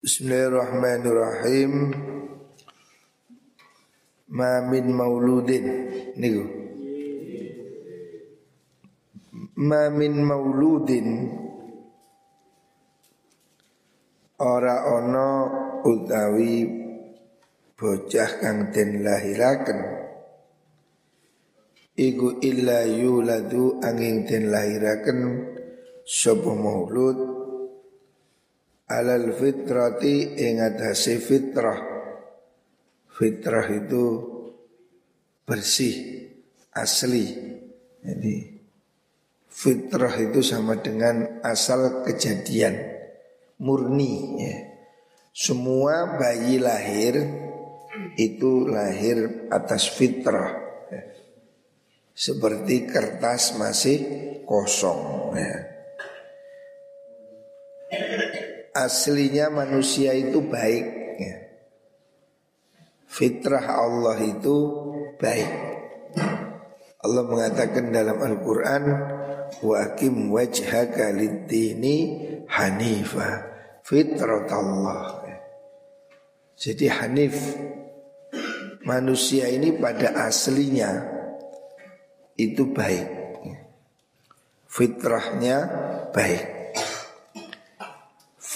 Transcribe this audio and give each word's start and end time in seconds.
Bismillahirrahmanirrahim. 0.00 1.92
Ma 4.32 4.64
min 4.64 4.96
mauludin. 4.96 5.66
Niku. 6.16 6.44
Ma 9.60 9.92
min 9.92 10.24
mauludin. 10.24 11.28
Ora 14.40 14.88
ana 14.88 15.28
utawi 15.84 16.64
bocah 17.76 18.40
kang 18.40 18.72
den 18.72 19.04
lahiraken. 19.04 19.80
Iku 21.92 22.40
illa 22.40 22.88
yuladu 22.88 23.84
angin 23.84 24.24
den 24.24 24.48
lahiraken. 24.48 25.20
Sapa 26.08 26.56
maulud 26.56 27.39
alal 28.90 29.30
fitrati 29.30 30.34
ing 30.34 30.58
atase 30.58 31.22
fitrah 31.22 31.78
fitrah 33.06 33.66
itu 33.70 34.04
bersih 35.46 36.26
asli 36.74 37.26
jadi 38.02 38.34
fitrah 39.46 40.14
itu 40.18 40.42
sama 40.42 40.82
dengan 40.82 41.38
asal 41.46 42.02
kejadian 42.02 42.74
murni 43.62 44.42
ya. 44.42 44.56
semua 45.30 46.18
bayi 46.18 46.58
lahir 46.58 47.14
itu 48.18 48.66
lahir 48.66 49.46
atas 49.54 49.86
fitrah 49.86 50.50
ya. 50.90 51.02
seperti 52.10 52.90
kertas 52.90 53.54
masih 53.54 53.98
kosong 54.42 55.30
ya 55.38 55.79
aslinya 58.86 59.52
manusia 59.52 60.16
itu 60.16 60.40
baik 60.44 60.86
ya. 61.20 61.36
Fitrah 63.10 63.66
Allah 63.66 64.16
itu 64.22 64.56
baik. 65.18 65.50
Allah 67.00 67.24
mengatakan 67.24 67.90
dalam 67.90 68.20
Al-Quran 68.20 68.84
Wa 69.58 69.82
akim 69.82 70.30
wajhaka 70.30 71.10
lid-dini 71.10 72.22
hanifa. 72.46 73.50
Fitrat 73.82 74.46
Allah 74.54 75.26
Jadi 76.54 76.86
hanif. 76.86 77.36
Manusia 78.86 79.50
ini 79.50 79.76
pada 79.76 80.30
aslinya 80.30 81.02
Itu 82.38 82.70
baik. 82.70 83.18
Fitrahnya 84.70 85.56
baik 86.14 86.59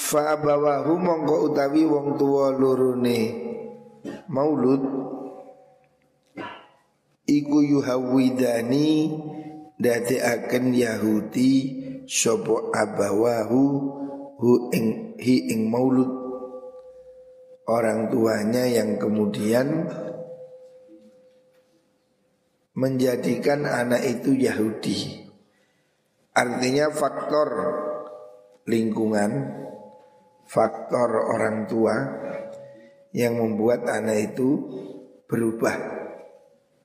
Fa 0.04 0.36
abawahu 0.36 1.00
mongko 1.00 1.48
utawi 1.48 1.88
wong 1.88 2.20
tua 2.20 2.52
lurune 2.52 3.20
maulud. 4.28 4.84
Iku 7.24 7.64
yuhawidani 7.64 8.88
dadi 9.80 10.20
akan 10.20 10.76
Yahudi 10.76 11.52
sopo 12.04 12.68
abawahu 12.68 13.62
hu 14.36 14.68
ing 14.76 15.16
hi 15.16 15.56
ing 15.56 15.72
maulud. 15.72 16.12
Orang 17.64 18.12
tuanya 18.12 18.68
yang 18.68 19.00
kemudian 19.00 19.88
menjadikan 22.76 23.64
anak 23.64 24.04
itu 24.04 24.36
Yahudi. 24.36 25.24
Artinya 26.36 26.92
faktor 26.92 27.48
lingkungan 28.68 29.63
faktor 30.46 31.10
orang 31.34 31.64
tua 31.66 31.96
yang 33.14 33.38
membuat 33.38 33.86
anak 33.86 34.34
itu 34.34 34.50
berubah 35.24 35.76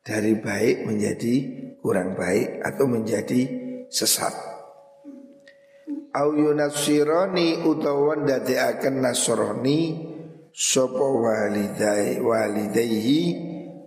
dari 0.06 0.38
baik 0.38 0.86
menjadi 0.88 1.36
kurang 1.82 2.16
baik 2.16 2.64
atau 2.64 2.86
menjadi 2.86 3.42
sesat. 3.90 4.32
Au 6.10 6.34
yunasironi 6.34 7.62
utawa 7.66 8.18
akan 8.18 8.96
nasroni 8.98 10.10
sopo 10.50 11.22
walidai 11.22 12.18
walidaihi 12.18 13.22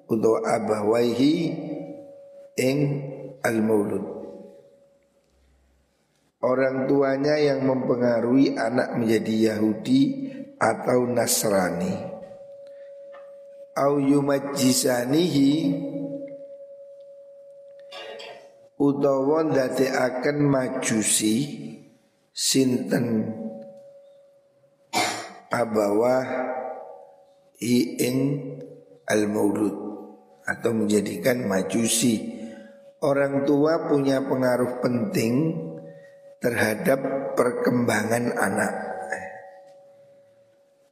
utawa 0.06 0.38
abawaihi 0.46 1.34
ing 2.54 2.78
al-maulud 3.42 4.11
orang 6.42 6.90
tuanya 6.90 7.38
yang 7.38 7.62
mempengaruhi 7.62 8.58
anak 8.58 8.98
menjadi 8.98 9.54
Yahudi 9.54 10.00
atau 10.58 11.06
Nasrani. 11.06 12.10
Au 13.72 13.96
yumajjisanihi 13.96 15.52
utawa 18.76 19.46
akan 19.48 20.36
majusi 20.44 21.34
sinten 22.34 23.32
abawah 25.48 26.26
ing 27.62 28.18
al-maulud 29.06 29.76
atau 30.44 30.70
menjadikan 30.74 31.46
majusi. 31.46 32.28
Orang 33.02 33.46
tua 33.48 33.88
punya 33.90 34.22
pengaruh 34.22 34.78
penting 34.78 35.71
terhadap 36.42 36.98
perkembangan 37.38 38.34
anak. 38.34 38.72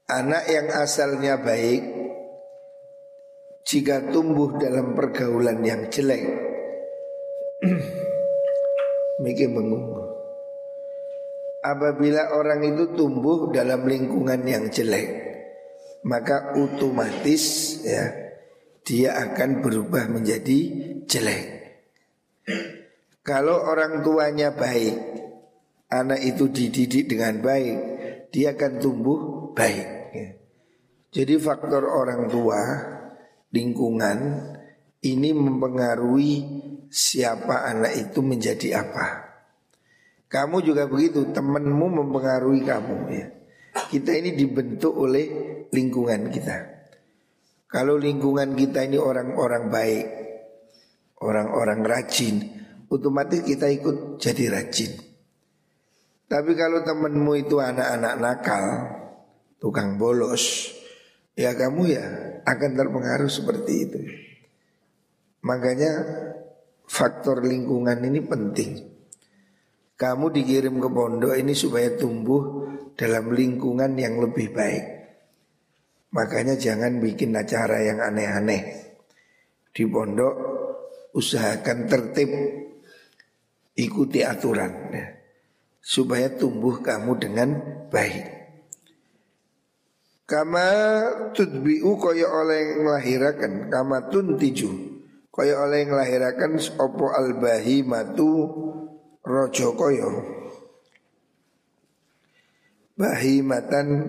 Anak 0.06 0.44
yang 0.46 0.70
asalnya 0.70 1.38
baik 1.42 1.82
jika 3.66 4.10
tumbuh 4.10 4.58
dalam 4.58 4.94
pergaulan 4.94 5.62
yang 5.62 5.86
jelek 5.90 6.26
mikir 9.22 9.50
mengungu. 9.50 10.00
Apabila 11.60 12.32
orang 12.40 12.64
itu 12.64 12.96
tumbuh 12.96 13.52
dalam 13.52 13.84
lingkungan 13.84 14.40
yang 14.48 14.72
jelek, 14.72 15.08
maka 16.08 16.56
otomatis 16.56 17.76
ya 17.84 18.32
dia 18.80 19.12
akan 19.28 19.60
berubah 19.60 20.08
menjadi 20.08 20.58
jelek. 21.04 21.46
Kalau 23.20 23.60
orang 23.60 24.00
tuanya 24.00 24.56
baik, 24.56 24.96
anak 25.90 26.22
itu 26.22 26.46
dididik 26.48 27.10
dengan 27.10 27.42
baik, 27.42 27.76
dia 28.30 28.54
akan 28.54 28.72
tumbuh 28.78 29.20
baik. 29.52 29.88
Jadi 31.10 31.34
faktor 31.42 31.82
orang 31.90 32.30
tua, 32.30 32.62
lingkungan 33.50 34.18
ini 35.02 35.34
mempengaruhi 35.34 36.34
siapa 36.86 37.66
anak 37.66 37.98
itu 37.98 38.22
menjadi 38.22 38.86
apa. 38.86 39.06
Kamu 40.30 40.62
juga 40.62 40.86
begitu, 40.86 41.34
temanmu 41.34 41.86
mempengaruhi 41.90 42.62
kamu 42.62 42.96
ya. 43.10 43.26
Kita 43.90 44.14
ini 44.14 44.38
dibentuk 44.38 44.94
oleh 44.94 45.26
lingkungan 45.74 46.30
kita. 46.30 46.56
Kalau 47.66 47.98
lingkungan 47.98 48.54
kita 48.54 48.86
ini 48.86 48.98
orang-orang 48.98 49.66
baik, 49.66 50.06
orang-orang 51.18 51.82
rajin, 51.82 52.36
otomatis 52.86 53.42
kita 53.42 53.66
ikut 53.66 54.22
jadi 54.22 54.54
rajin. 54.54 55.09
Tapi 56.30 56.54
kalau 56.54 56.86
temenmu 56.86 57.42
itu 57.42 57.58
anak-anak 57.58 58.14
nakal, 58.22 58.64
tukang 59.58 59.98
bolos, 59.98 60.70
ya 61.34 61.58
kamu 61.58 61.90
ya 61.90 62.06
akan 62.46 62.70
terpengaruh 62.78 63.26
seperti 63.26 63.72
itu. 63.82 64.00
Makanya 65.42 65.90
faktor 66.86 67.42
lingkungan 67.42 67.98
ini 68.06 68.22
penting. 68.22 68.70
Kamu 69.98 70.30
dikirim 70.30 70.78
ke 70.78 70.86
pondok 70.86 71.34
ini 71.34 71.50
supaya 71.50 71.98
tumbuh 71.98 72.62
dalam 72.94 73.34
lingkungan 73.34 73.98
yang 73.98 74.22
lebih 74.22 74.54
baik. 74.54 74.84
Makanya 76.14 76.54
jangan 76.54 77.02
bikin 77.02 77.34
acara 77.34 77.82
yang 77.82 77.98
aneh-aneh. 77.98 78.62
Di 79.74 79.82
pondok 79.82 80.34
usahakan 81.10 81.90
tertib, 81.90 82.30
ikuti 83.74 84.22
aturan. 84.22 84.72
Supaya 85.90 86.30
tumbuh 86.30 86.78
kamu 86.78 87.18
dengan 87.18 87.50
baik. 87.90 88.38
Kama 90.30 90.70
tudbiu 91.34 91.98
kaya 91.98 92.30
oleh 92.30 92.78
ngelahirakan. 92.78 93.66
Kama 93.66 94.06
tuntiju 94.14 94.70
Kaya 95.34 95.58
oleh 95.58 95.90
ngelahirakan 95.90 96.54
Opo 96.78 97.10
albahi 97.10 97.82
matu 97.82 98.46
Rojo 99.26 99.74
koyo 99.74 100.10
Bahimatan 102.94 104.06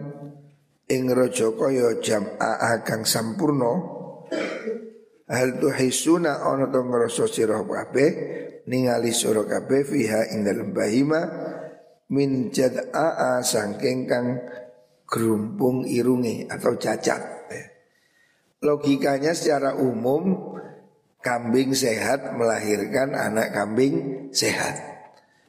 Ing 0.94 1.10
rojo 1.10 1.58
koyo 1.58 1.98
jam 2.06 2.38
A 2.38 2.86
kang 2.86 3.02
sampurno 3.02 3.74
Hal 5.26 5.58
tuhisuna 5.58 6.46
ono 6.46 6.70
to 6.70 6.86
ngeroso 6.86 7.26
sirah 7.26 7.66
kabeh 7.66 8.12
ningali 8.68 9.16
sira 9.16 9.48
kabeh 9.48 9.88
fiha 9.88 10.36
ing 10.36 10.44
dalem 10.44 10.76
bahima 10.76 11.51
min 12.12 12.52
jad'a 12.52 13.40
sangking 13.40 14.06
kang 14.06 14.38
gerumpung 15.08 15.88
irungi 15.88 16.46
atau 16.52 16.76
cacat. 16.76 17.22
Ya. 17.48 17.66
Logikanya 18.62 19.32
secara 19.32 19.80
umum 19.80 20.56
kambing 21.24 21.72
sehat 21.72 22.36
melahirkan 22.36 23.16
anak 23.16 23.56
kambing 23.56 24.28
sehat. 24.36 24.78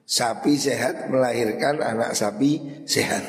Sapi 0.07 0.55
sehat 0.59 1.11
melahirkan 1.11 1.83
anak 1.83 2.15
sapi 2.15 2.83
sehat. 2.87 3.23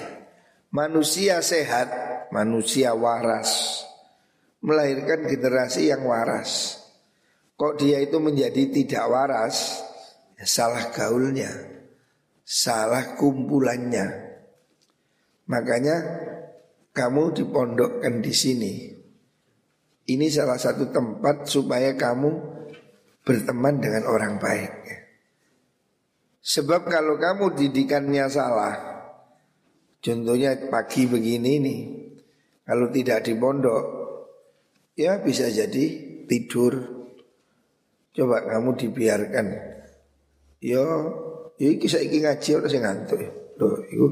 Manusia 0.74 1.41
sehat, 1.41 1.89
manusia 2.33 2.97
waras 2.97 3.83
melahirkan 4.63 5.27
generasi 5.27 5.91
yang 5.91 6.07
waras. 6.07 6.80
Kok 7.59 7.77
dia 7.77 8.00
itu 8.00 8.18
menjadi 8.18 8.71
tidak 8.71 9.06
waras? 9.12 9.83
Ya, 10.39 10.47
salah 10.47 10.89
gaulnya, 10.89 11.51
salah 12.44 13.16
kumpulannya. 13.16 14.36
Makanya 15.48 15.98
kamu 16.94 17.34
dipondokkan 17.34 18.22
di 18.22 18.34
sini. 18.36 18.74
Ini 20.04 20.28
salah 20.28 20.60
satu 20.60 20.92
tempat 20.92 21.48
supaya 21.48 21.95
kamu 21.95 22.31
berteman 23.24 23.80
dengan 23.80 24.04
orang 24.06 24.36
baik. 24.38 24.75
Sebab 26.44 26.92
kalau 26.92 27.16
kamu 27.16 27.56
didikannya 27.56 28.28
salah, 28.28 28.75
contohnya 30.04 30.60
pagi 30.68 31.07
begini 31.07 31.51
nih, 31.63 31.81
kalau 32.68 32.92
tidak 32.92 33.24
di 33.24 33.34
pondok, 33.40 33.84
ya 35.00 35.24
bisa 35.24 35.48
jadi 35.48 35.86
tidur. 36.28 37.04
Coba 38.12 38.44
kamu 38.44 38.75
dibiarkan, 38.75 39.48
yo, 40.60 40.86
yo 41.63 41.69
iki 41.80 41.88
saiki 41.88 42.19
ngaji 42.19 42.50
ora 42.60 42.68
sing 42.68 42.83
ngantuk. 42.83 43.19
Loh, 43.56 43.80
iku. 43.88 44.07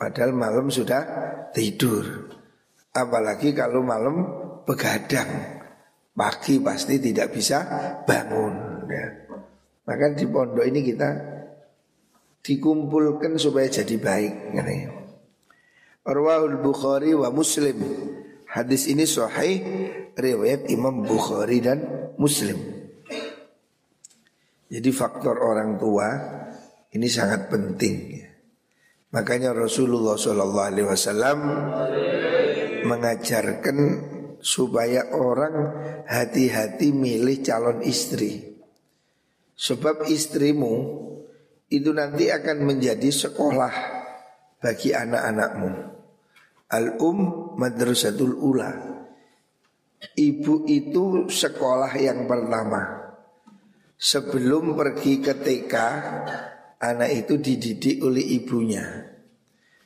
Padahal 0.00 0.32
malam 0.32 0.72
sudah 0.72 1.02
tidur. 1.52 2.32
Apalagi 2.96 3.52
kalau 3.52 3.84
malam 3.84 4.24
begadang. 4.64 5.60
Pagi 6.16 6.56
pasti 6.64 6.96
tidak 6.96 7.28
bisa 7.28 7.60
bangun 8.08 8.88
ya. 8.88 9.04
Maka 9.84 10.16
di 10.16 10.24
pondok 10.24 10.64
ini 10.64 10.80
kita 10.80 11.10
Dikumpulkan 12.46 13.34
supaya 13.42 13.66
jadi 13.66 13.98
baik 13.98 14.54
Arwahul 16.06 16.62
Bukhari 16.62 17.10
wa 17.10 17.26
Muslim. 17.34 17.74
Hadis 18.46 18.86
ini 18.86 19.02
sahih 19.02 19.66
Riwayat 20.14 20.70
Imam 20.70 21.02
Bukhari 21.02 21.58
dan 21.58 21.82
Muslim 22.14 22.85
Jadi 24.66 24.90
faktor 24.90 25.38
orang 25.38 25.78
tua 25.78 26.08
Ini 26.96 27.08
sangat 27.12 27.52
penting 27.52 27.96
ya. 28.08 28.28
Makanya 29.12 29.52
Rasulullah 29.52 30.16
Shallallahu 30.16 30.68
Alaihi 30.72 30.88
Wasallam 30.88 31.38
mengajarkan 32.88 33.78
supaya 34.40 35.12
orang 35.12 35.76
hati-hati 36.08 36.96
milih 36.96 37.44
calon 37.44 37.84
istri. 37.84 38.56
Sebab 39.56 40.08
istrimu 40.08 40.74
itu 41.68 41.90
nanti 41.92 42.28
akan 42.28 42.64
menjadi 42.64 43.08
sekolah 43.08 43.72
bagi 44.60 44.92
anak-anakmu. 44.92 45.70
Al-um 46.72 47.18
madrasatul 47.60 48.36
ula. 48.36 48.72
Ibu 50.16 50.66
itu 50.68 51.30
sekolah 51.30 51.92
yang 51.96 52.28
pertama. 52.28 53.05
Sebelum 53.96 54.76
pergi 54.76 55.24
ke 55.24 55.32
TK, 55.40 55.74
anak 56.84 57.10
itu 57.16 57.40
dididik 57.40 58.04
oleh 58.04 58.24
ibunya 58.36 58.84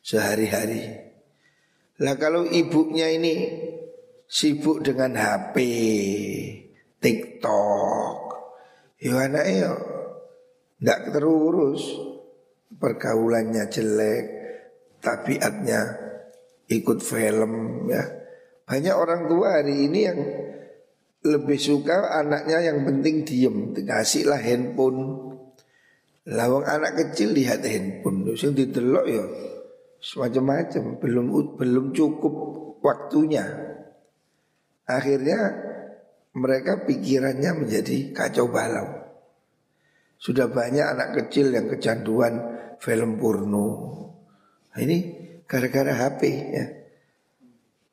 sehari-hari. 0.03 0.83
Lah 2.03 2.17
kalau 2.19 2.49
ibunya 2.49 3.07
ini 3.13 3.35
sibuk 4.27 4.83
dengan 4.83 5.15
HP, 5.15 5.57
TikTok, 6.99 8.19
ya 8.99 9.15
anaknya 9.31 9.55
ya 9.55 9.73
tidak 10.81 11.01
terurus, 11.13 11.83
pergaulannya 12.81 13.69
jelek, 13.69 14.25
tabiatnya 15.05 15.81
ikut 16.73 16.99
film 17.05 17.85
ya. 17.93 18.05
Banyak 18.65 18.95
orang 18.97 19.29
tua 19.29 19.61
hari 19.61 19.91
ini 19.91 20.01
yang 20.01 20.19
lebih 21.21 21.59
suka 21.61 22.17
anaknya 22.17 22.73
yang 22.73 22.85
penting 22.89 23.29
diem, 23.29 23.77
dikasihlah 23.77 24.41
handphone, 24.41 25.31
Lawang 26.29 26.69
anak 26.69 27.01
kecil 27.01 27.33
lihat 27.33 27.65
handphone, 27.65 28.29
sing 28.37 28.53
didelok 28.53 29.07
ya 29.09 29.25
semacam-macam, 30.05 31.01
belum 31.01 31.27
belum 31.57 31.87
cukup 31.97 32.35
waktunya. 32.85 33.45
Akhirnya 34.85 35.39
mereka 36.37 36.85
pikirannya 36.85 37.65
menjadi 37.65 38.13
kacau 38.13 38.53
balau. 38.53 39.11
Sudah 40.21 40.53
banyak 40.53 40.85
anak 40.85 41.09
kecil 41.17 41.51
yang 41.51 41.67
kecanduan 41.67 42.37
film 42.79 43.17
porno. 43.17 43.67
Nah, 44.71 44.81
ini 44.85 44.99
gara-gara 45.49 45.97
HP 45.97 46.21
ya. 46.53 46.67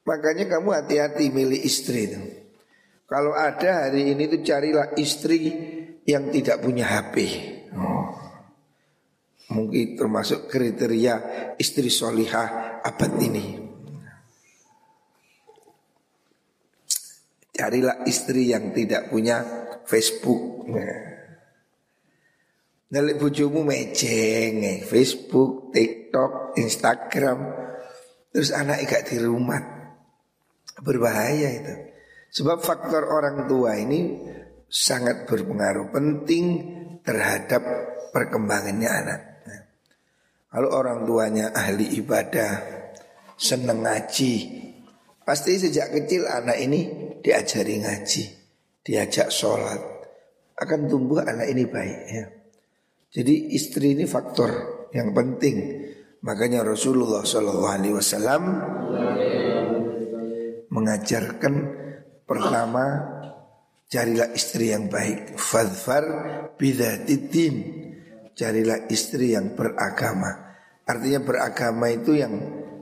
Makanya 0.03 0.45
kamu 0.51 0.69
hati-hati 0.77 1.31
milih 1.31 1.59
istri 1.63 2.11
itu. 2.11 2.21
Kalau 3.07 3.31
ada 3.31 3.87
hari 3.87 4.11
ini 4.11 4.27
tuh 4.27 4.43
carilah 4.43 4.91
istri 4.99 5.55
yang 6.03 6.27
tidak 6.27 6.59
punya 6.59 6.83
HP. 6.91 7.15
Oh. 7.71 8.11
Mungkin 9.47 9.95
termasuk 9.95 10.51
kriteria 10.51 11.15
istri 11.55 11.87
solihah 11.87 12.83
abad 12.83 13.11
ini. 13.23 13.63
Carilah 17.55 18.03
istri 18.03 18.51
yang 18.51 18.75
tidak 18.75 19.07
punya 19.07 19.39
Facebook. 19.87 20.67
Nah, 20.67 21.07
bujumu 22.91 23.63
meceng, 23.63 24.63
eh. 24.67 24.79
Facebook, 24.83 25.71
TikTok, 25.71 26.59
Instagram, 26.59 27.39
terus 28.35 28.51
anak 28.51 28.83
gak 28.83 29.09
di 29.09 29.17
rumah, 29.23 29.63
berbahaya 30.83 31.49
itu. 31.55 31.96
Sebab 32.31 32.57
faktor 32.59 33.07
orang 33.07 33.47
tua 33.47 33.75
ini 33.79 34.15
sangat 34.67 35.25
berpengaruh 35.25 35.89
penting 35.95 36.45
terhadap 37.01 37.63
perkembangannya 38.11 38.89
anak. 38.91 39.21
Kalau 40.47 40.69
orang 40.71 41.03
tuanya 41.03 41.51
ahli 41.51 41.99
ibadah, 41.99 42.51
seneng 43.35 43.83
ngaji, 43.83 44.33
pasti 45.21 45.59
sejak 45.59 45.91
kecil 45.91 46.23
anak 46.23 46.57
ini 46.57 46.87
diajari 47.19 47.83
ngaji, 47.83 48.23
diajak 48.81 49.27
sholat, 49.27 49.79
akan 50.57 50.87
tumbuh 50.87 51.21
anak 51.21 51.51
ini 51.51 51.63
baik 51.67 51.99
ya. 52.09 52.25
Jadi 53.11 53.55
istri 53.55 53.95
ini 53.95 54.03
faktor 54.07 54.49
yang 54.91 55.11
penting. 55.15 55.83
Makanya 56.25 56.65
Rasulullah 56.65 57.23
Shallallahu 57.23 57.71
Alaihi 57.71 57.95
Wasallam 57.95 58.43
mengajarkan 60.73 61.53
pertama 62.27 62.85
carilah 63.87 64.35
istri 64.35 64.75
yang 64.75 64.91
baik. 64.91 65.39
Fadfar 65.39 66.05
bidatidin 66.59 67.55
carilah 68.37 68.85
istri 68.91 69.33
yang 69.33 69.57
beragama. 69.57 70.53
Artinya 70.87 71.19
beragama 71.19 71.91
itu 71.91 72.15
yang 72.15 72.31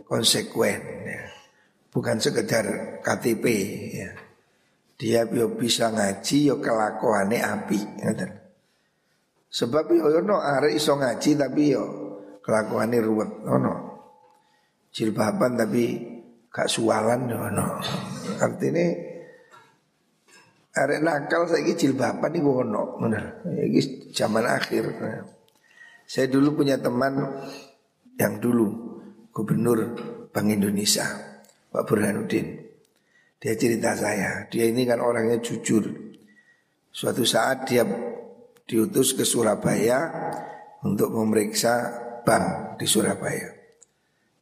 konsekuen, 0.06 0.78
ya. 1.10 1.24
bukan 1.90 2.22
sekedar 2.22 3.00
KTP. 3.02 3.46
Ya. 3.98 4.12
Dia 4.96 5.22
yo 5.28 5.58
bisa 5.58 5.90
ngaji 5.90 6.54
yo 6.54 6.56
kelakuannya 6.62 7.40
api. 7.42 7.80
Ya. 8.04 8.12
Sebab 9.50 9.90
yo 9.90 10.12
yo 10.12 10.22
no 10.22 10.38
are 10.38 10.70
iso 10.70 11.00
ngaji 11.00 11.32
tapi 11.40 11.74
yo 11.74 11.84
kelakuannya 12.46 13.00
ruwet. 13.02 13.32
Oh 13.50 13.58
no. 13.58 13.74
Jilbaban 14.94 15.58
tapi 15.58 15.98
gak 16.54 16.70
sualan 16.70 17.26
yo 17.26 17.42
no. 17.50 17.82
Artinya 18.38 19.15
arek 20.76 21.00
nakal 21.00 21.48
saiki 21.48 21.80
jilbaban 21.80 22.36
iku 22.36 22.62
ono, 22.68 23.00
bener. 23.00 23.42
Iki 23.48 24.12
zaman 24.12 24.44
akhir. 24.44 24.84
Ya. 25.00 25.24
Saya 26.06 26.28
dulu 26.28 26.62
punya 26.62 26.76
teman 26.78 27.16
yang 28.20 28.38
dulu 28.44 29.00
gubernur 29.32 29.96
Bank 30.30 30.48
Indonesia, 30.52 31.08
Pak 31.72 31.84
Burhanuddin. 31.88 32.60
Dia 33.40 33.54
cerita 33.56 33.96
saya, 33.96 34.48
dia 34.52 34.68
ini 34.68 34.84
kan 34.84 35.00
orangnya 35.00 35.40
jujur. 35.40 35.86
Suatu 36.92 37.24
saat 37.28 37.68
dia 37.68 37.84
diutus 38.66 39.14
ke 39.16 39.24
Surabaya 39.28 40.08
untuk 40.84 41.12
memeriksa 41.14 41.92
bank 42.24 42.78
di 42.80 42.88
Surabaya. 42.88 43.52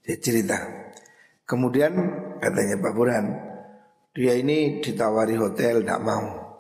Dia 0.04 0.18
cerita. 0.20 0.58
Kemudian 1.44 1.94
katanya 2.40 2.80
Pak 2.80 2.94
Burhan, 2.96 3.26
dia 4.14 4.34
ini 4.38 4.78
ditawari 4.78 5.34
hotel 5.34 5.82
tidak 5.82 6.02
mau. 6.06 6.54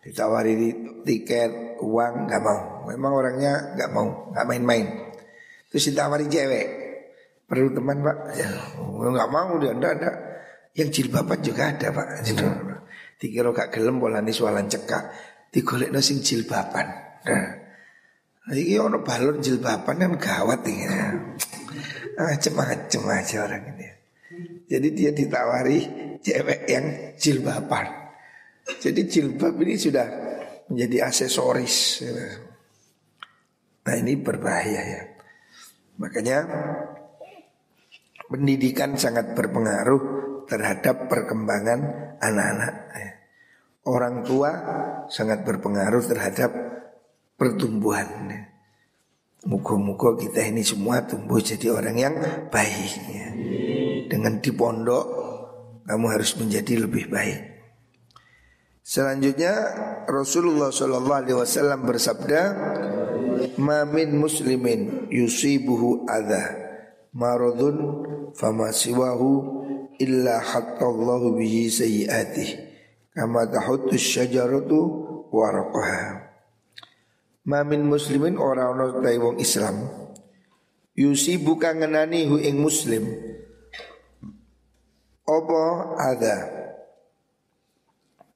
Ditawari 0.00 0.54
tiket, 1.02 1.82
uang 1.82 2.30
nggak 2.30 2.42
mau. 2.42 2.86
Memang 2.86 3.12
orangnya 3.12 3.74
nggak 3.76 3.90
mau, 3.90 4.30
nggak 4.30 4.46
main-main. 4.46 4.86
Terus 5.68 5.90
ditawari 5.90 6.30
cewek. 6.30 6.66
Perlu 7.50 7.74
teman 7.74 7.98
pak? 8.06 8.16
Ya, 8.38 8.50
nggak 8.78 9.30
mau 9.34 9.58
dia, 9.58 9.74
enggak 9.74 9.92
ada. 9.98 10.10
Yang 10.78 10.88
jilbaban 11.02 11.42
juga 11.42 11.74
ada 11.74 11.90
pak. 11.90 12.06
Dikira 13.20 13.52
gak 13.52 13.68
gelem 13.74 14.00
polani 14.00 14.32
sualan 14.32 14.70
cekak. 14.70 15.12
Digolek 15.52 15.92
sing 16.00 16.24
jilbaban. 16.24 16.88
Nah, 17.26 17.52
ini 18.56 18.80
ono 18.80 19.04
balon 19.04 19.44
jilbaban 19.44 20.00
kan 20.00 20.14
gawat 20.16 20.64
ini. 20.64 20.86
Macem-macem 22.16 23.02
aja 23.04 23.36
orang 23.44 23.76
ini. 23.76 23.99
Jadi 24.70 24.88
dia 24.94 25.10
ditawari 25.10 25.78
cewek 26.22 26.60
yang 26.70 26.86
jilbaban. 27.18 27.86
Jadi 28.78 29.02
jilbab 29.10 29.58
ini 29.58 29.74
sudah 29.74 30.06
menjadi 30.70 31.10
aksesoris. 31.10 32.06
Nah 33.82 33.94
ini 33.98 34.14
berbahaya 34.14 34.82
ya. 34.86 35.02
Makanya 35.98 36.46
pendidikan 38.30 38.94
sangat 38.94 39.34
berpengaruh 39.34 40.02
terhadap 40.46 41.10
perkembangan 41.10 41.80
anak-anak. 42.22 42.74
Orang 43.82 44.22
tua 44.22 44.50
sangat 45.10 45.42
berpengaruh 45.42 46.06
terhadap 46.06 46.54
pertumbuhan. 47.34 48.30
Muka-muka 49.42 50.20
kita 50.20 50.46
ini 50.46 50.62
semua 50.62 51.02
tumbuh 51.02 51.40
jadi 51.42 51.72
orang 51.74 51.96
yang 51.96 52.14
baik. 52.52 52.92
Dengan 54.10 54.42
di 54.42 54.50
pondok 54.50 55.06
kamu 55.86 56.06
harus 56.10 56.34
menjadi 56.34 56.82
lebih 56.86 57.06
baik. 57.06 57.40
Selanjutnya 58.82 59.54
Rasulullah 60.10 60.74
Shallallahu 60.74 61.18
Alaihi 61.22 61.38
Wasallam 61.38 61.86
bersabda, 61.86 62.40
"Mamin 63.54 64.18
muslimin 64.18 65.06
yusibuhu 65.14 66.10
adha 66.10 66.58
maradun 67.14 67.76
fama 68.34 68.70
siwahu 68.74 69.62
illa 69.98 70.38
hatta 70.40 70.86
Allah 70.86 71.22
bihi 71.34 71.70
sayyiatih 71.70 72.48
kama 73.14 73.46
tahuttu 73.50 73.98
syajaratu 73.98 74.78
waraqaha 75.34 76.30
Ma 77.50 77.66
min 77.66 77.88
muslimin 77.88 78.38
ora 78.38 78.70
ana 78.70 78.94
ta 78.94 79.10
wong 79.16 79.40
Islam 79.42 79.90
yusi 80.94 81.40
bukan 81.40 81.82
ngenani 81.82 82.28
hu 82.28 82.36
ing 82.38 82.60
muslim 82.60 83.29
apa 85.30 85.62
ada? 85.98 86.36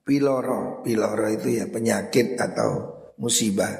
Piloro. 0.04 0.84
Piloro 0.84 1.26
itu 1.32 1.58
ya 1.58 1.66
penyakit 1.66 2.38
atau 2.38 2.70
musibah. 3.18 3.72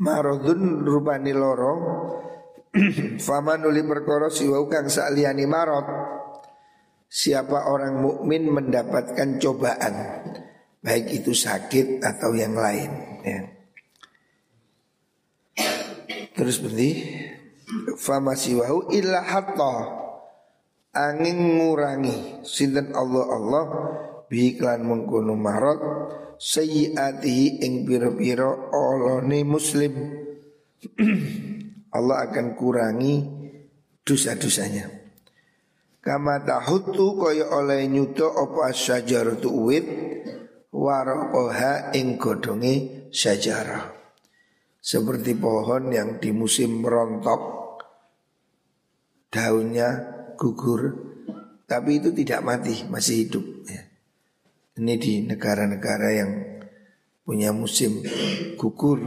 Maradun 0.00 0.84
rupani 0.84 1.32
loro. 1.32 1.74
Faman 3.26 3.66
uli 3.66 3.82
perkara 3.82 4.30
siwa 4.30 4.62
kang 4.70 4.86
saliyani 4.86 5.42
marot 5.42 5.86
Siapa 7.10 7.66
orang 7.66 7.98
mukmin 7.98 8.46
mendapatkan 8.46 9.42
cobaan 9.42 9.94
Baik 10.78 11.18
itu 11.18 11.34
sakit 11.34 11.98
atau 11.98 12.30
yang 12.38 12.54
lain 12.54 12.90
ya. 13.26 13.40
Terus 16.38 16.62
berarti 16.62 16.90
Fama 18.06 18.38
siwahu 18.38 18.94
illa 18.94 19.26
hatta 19.26 19.99
Angin 20.90 21.38
ngurangi 21.58 22.42
Sinten 22.42 22.90
Allah 22.90 23.26
Allah 23.30 23.64
Bihiklan 24.26 24.82
mengkunu 24.82 25.38
marot 25.38 25.80
Sayyiatihi 26.40 27.62
ing 27.62 27.84
piro-piro 27.84 28.72
olone 28.74 29.44
muslim 29.44 29.92
Allah 31.96 32.16
akan 32.30 32.56
kurangi 32.56 33.20
dosa-dosanya. 34.00 34.88
Kama 36.00 36.40
tahutu 36.48 37.20
kaya 37.20 37.44
oleh 37.52 37.84
nyuto 37.84 38.32
apa 38.32 38.72
syajaratu 38.72 39.52
uwit 39.52 39.86
warokoha 40.72 41.92
ing 41.92 42.16
godonge 42.16 43.06
syajarah. 43.12 43.92
Seperti 44.80 45.36
pohon 45.36 45.92
yang 45.92 46.16
di 46.16 46.32
musim 46.32 46.80
rontok 46.80 47.42
daunnya 49.28 50.19
gugur 50.40 50.96
tapi 51.68 52.00
itu 52.00 52.16
tidak 52.16 52.40
mati 52.40 52.88
masih 52.88 53.28
hidup 53.28 53.44
ya. 53.68 53.84
Ini 54.80 54.96
di 54.96 55.12
negara-negara 55.28 56.08
yang 56.16 56.30
punya 57.20 57.52
musim 57.52 58.00
gugur 58.56 58.98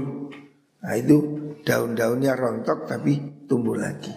Nah 0.83 0.99
itu 0.99 1.17
daun-daunnya 1.63 2.35
rontok 2.35 2.91
tapi 2.91 3.47
tumbuh 3.47 3.79
lagi. 3.79 4.11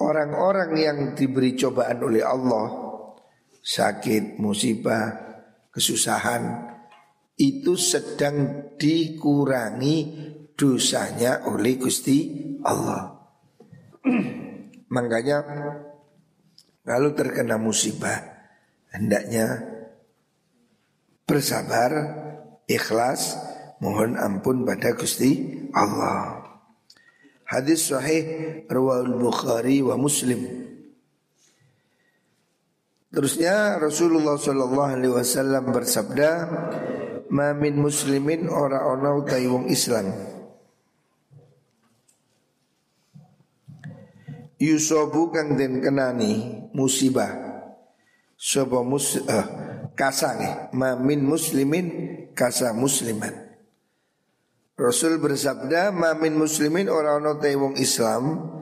Orang-orang 0.00 0.70
yang 0.76 0.98
diberi 1.16 1.56
cobaan 1.56 2.00
oleh 2.04 2.24
Allah 2.24 2.68
sakit, 3.60 4.40
musibah, 4.40 5.12
kesusahan 5.72 6.72
itu 7.40 7.76
sedang 7.76 8.68
dikurangi 8.76 9.96
dosanya 10.56 11.48
oleh 11.48 11.76
Gusti 11.80 12.28
Allah. 12.64 13.16
Makanya 14.90 15.38
kalau 16.82 17.14
terkena 17.14 17.54
musibah 17.54 18.18
hendaknya 18.90 19.62
bersabar, 21.30 21.90
ikhlas, 22.66 23.38
mohon 23.78 24.18
ampun 24.18 24.66
pada 24.66 24.90
Gusti 24.98 25.62
Allah. 25.70 26.42
Hadis 27.46 27.90
sahih 27.90 28.22
riwayat 28.66 29.10
Bukhari 29.14 29.82
wa 29.82 29.94
Muslim. 29.94 30.70
Terusnya 33.10 33.78
Rasulullah 33.82 34.38
Shallallahu 34.38 34.90
Alaihi 34.94 35.14
Wasallam 35.14 35.74
bersabda, 35.74 36.30
"Ma 37.34 37.50
min 37.50 37.74
muslimin 37.74 38.46
ora 38.46 38.86
ona 38.86 39.18
utai 39.18 39.50
wong 39.50 39.66
Islam." 39.66 40.14
Yusobu 44.60 45.32
kang 45.32 45.56
den 45.56 45.80
kenani 45.80 46.68
musibah. 46.76 47.32
Sopo 48.36 48.84
mus 48.84 49.16
uh, 49.16 49.46
kasang 49.96 50.68
ma 50.76 51.00
min 51.00 51.24
muslimin 51.24 51.88
kasa 52.36 52.76
musliman. 52.76 53.32
Rasul 54.76 55.16
bersabda, 55.16 55.92
"Mamin 55.96 56.36
muslimin 56.36 56.92
orang 56.92 57.24
ono 57.24 57.40
wong 57.40 57.80
Islam. 57.80 58.52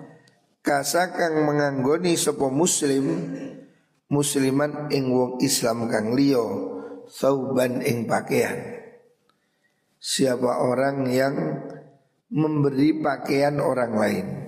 Kasa 0.62 1.10
kang 1.14 1.42
menganggoni 1.42 2.14
sapa 2.14 2.46
muslim 2.46 3.34
musliman 4.06 4.90
ing 4.94 5.10
wong 5.10 5.42
Islam 5.42 5.90
kang 5.90 6.14
liya 6.14 6.46
sauban 7.10 7.82
ing 7.82 8.06
pakaian." 8.06 8.54
Siapa 9.98 10.62
orang 10.62 11.10
yang 11.10 11.34
memberi 12.30 13.02
pakaian 13.02 13.58
orang 13.58 13.94
lain 13.98 14.47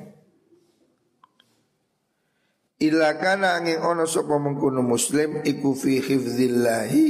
Ila 2.81 3.21
kana 3.21 3.61
angin 3.61 3.85
ono 3.85 4.09
sapa 4.09 4.41
mengkono 4.41 4.81
muslim 4.81 5.45
iku 5.45 5.77
fi 5.77 6.01
hifdzillahi 6.01 7.09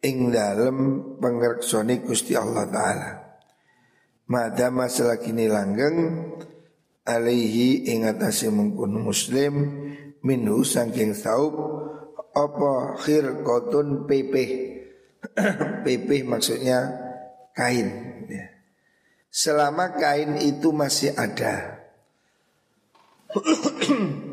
ing 0.00 0.16
dalem 0.32 0.76
pangreksone 1.20 2.00
Gusti 2.00 2.32
Allah 2.32 2.64
taala. 2.64 3.10
Madama 4.32 4.88
selakini 4.88 5.52
langgeng 5.52 5.96
alaihi 7.04 7.92
ingatasi 7.92 8.48
mengkunu 8.48 9.04
muslim 9.04 9.52
minhu 10.24 10.64
sangking 10.64 11.12
saub 11.12 11.52
apa 12.32 12.96
khirqatun 13.04 14.08
pepeh 14.08 14.50
pepeh 15.84 16.22
maksudnya 16.24 16.88
kain 17.52 17.88
ya. 18.30 18.46
selama 19.28 19.98
kain 19.98 20.38
itu 20.38 20.70
masih 20.70 21.12
ada 21.18 21.82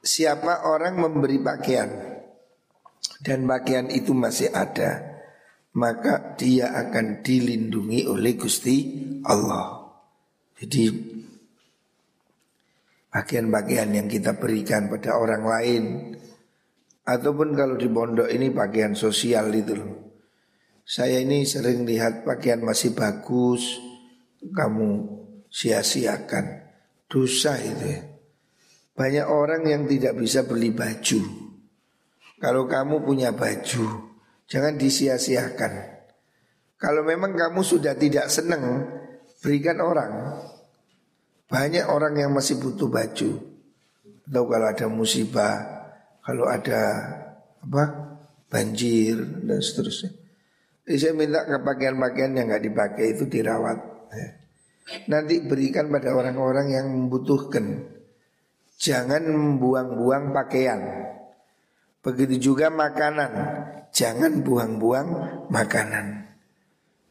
siapa 0.00 0.64
orang 0.64 0.96
memberi 0.96 1.38
pakaian 1.40 1.90
dan 3.20 3.44
pakaian 3.44 3.92
itu 3.92 4.16
masih 4.16 4.48
ada 4.52 5.10
maka 5.76 6.34
dia 6.34 6.74
akan 6.74 7.22
dilindungi 7.22 8.10
oleh 8.10 8.34
Gusti 8.34 9.06
Allah. 9.22 9.86
Jadi 10.58 10.84
pakaian-pakaian 13.10 13.90
yang 13.94 14.08
kita 14.10 14.34
berikan 14.34 14.90
pada 14.90 15.14
orang 15.14 15.42
lain 15.46 15.84
ataupun 17.06 17.54
kalau 17.54 17.78
di 17.78 17.86
pondok 17.86 18.28
ini 18.28 18.50
pakaian 18.50 18.98
sosial 18.98 19.54
itu 19.54 19.74
loh. 19.78 19.92
Saya 20.82 21.22
ini 21.22 21.46
sering 21.46 21.86
lihat 21.86 22.26
pakaian 22.26 22.66
masih 22.66 22.98
bagus, 22.98 23.78
kamu 24.42 25.06
sia-siakan. 25.46 26.66
Dosa 27.06 27.58
itu 27.58 27.86
ya. 27.94 28.00
Banyak 29.00 29.26
orang 29.32 29.64
yang 29.64 29.88
tidak 29.88 30.20
bisa 30.20 30.44
beli 30.44 30.76
baju. 30.76 31.20
Kalau 32.36 32.68
kamu 32.68 33.00
punya 33.00 33.32
baju, 33.32 34.10
Jangan 34.50 34.74
disia-siakan. 34.74 35.72
Kalau 36.74 37.06
memang 37.06 37.38
kamu 37.38 37.62
sudah 37.62 37.94
tidak 37.94 38.26
senang, 38.26 38.82
berikan 39.38 39.78
orang. 39.78 40.42
Banyak 41.46 41.86
orang 41.86 42.18
yang 42.18 42.34
masih 42.34 42.58
butuh 42.58 42.90
baju. 42.90 43.46
atau 44.30 44.46
kalau 44.46 44.66
ada 44.70 44.86
musibah, 44.86 45.58
kalau 46.22 46.46
ada 46.46 46.82
apa 47.58 47.84
banjir 48.46 49.18
dan 49.42 49.58
seterusnya. 49.58 50.14
Jadi 50.86 50.96
saya 51.02 51.14
minta 51.18 51.42
ke 51.42 51.58
pakaian-pakaian 51.58 52.38
yang 52.38 52.46
nggak 52.46 52.62
dipakai 52.62 53.18
itu 53.18 53.26
dirawat. 53.26 53.78
Ya. 54.14 54.28
Nanti 55.10 55.42
berikan 55.42 55.90
pada 55.90 56.14
orang-orang 56.14 56.70
yang 56.70 56.86
membutuhkan. 56.94 57.90
Jangan 58.80 59.28
membuang-buang 59.28 60.32
pakaian. 60.32 60.80
Begitu 62.00 62.40
juga 62.40 62.72
makanan. 62.72 63.32
Jangan 63.92 64.40
buang-buang 64.40 65.08
makanan. 65.52 66.32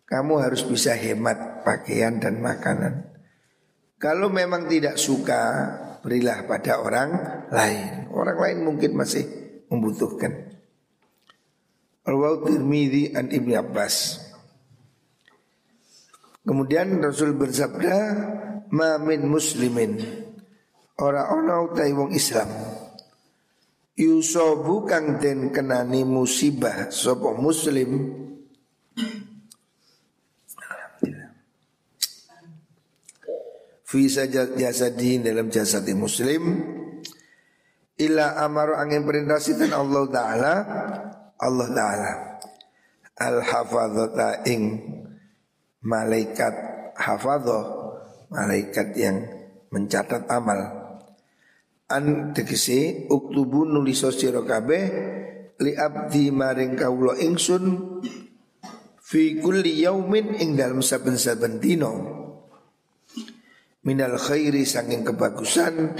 Kamu 0.09 0.33
harus 0.41 0.65
bisa 0.65 0.97
hemat 0.97 1.61
pakaian 1.61 2.17
dan 2.17 2.41
makanan. 2.41 3.05
Kalau 4.01 4.33
memang 4.33 4.65
tidak 4.65 4.97
suka, 4.97 5.41
berilah 6.01 6.49
pada 6.49 6.81
orang 6.81 7.09
lain. 7.53 8.09
Orang 8.17 8.41
lain 8.41 8.57
mungkin 8.65 8.97
masih 8.97 9.29
membutuhkan. 9.69 10.49
Al-Waw 12.09 12.49
Tirmidhi 12.49 13.13
an 13.13 13.29
Ibni 13.29 13.53
Abbas. 13.53 14.17
Kemudian 16.41 16.97
Rasul 16.97 17.38
bersabda, 17.38 17.95
"Ma 18.73 18.97
min 18.97 19.29
muslimin 19.29 20.25
ora 21.00 21.32
ana 21.32 21.63
utai 21.63 21.91
wong 21.96 22.12
Islam. 22.12 22.48
Yusobu 24.00 24.88
kang 24.88 25.20
den 25.20 25.51
kenani 25.51 26.08
musibah 26.08 26.88
sapa 26.88 27.36
muslim. 27.36 28.15
Fi 33.84 34.06
jasadi 34.08 35.20
dalam 35.20 35.51
jasad 35.51 35.84
muslim. 35.98 36.63
Illa 38.00 38.39
amaru 38.39 38.79
angin 38.79 39.03
perintah 39.03 39.41
sinten 39.44 39.75
Allah 39.75 40.03
taala. 40.08 40.53
Allah 41.36 41.68
taala. 41.75 42.12
Al 43.20 43.44
hafadzata 43.44 44.48
ing 44.48 44.79
malaikat 45.84 46.56
hafadzah 46.96 47.63
malaikat 48.32 48.96
yang 48.96 49.27
mencatat 49.75 50.24
amal 50.32 50.78
an 51.89 52.31
tegese 52.38 53.10
uktubu 53.10 53.65
nulis 53.65 54.05
sira 54.13 54.46
kabeh 54.46 54.84
li 55.58 55.74
abdi 55.74 56.29
maring 56.29 56.77
kawula 56.77 57.17
ingsun 57.17 57.65
fi 59.01 59.41
kulli 59.41 59.81
yaumin 59.81 60.38
ing 60.38 60.53
dalam 60.53 60.86
saben-saben 60.86 61.58
dino 61.58 61.93
minal 63.81 64.22
khairi 64.22 64.69
saking 64.69 65.01
kebagusan 65.01 65.98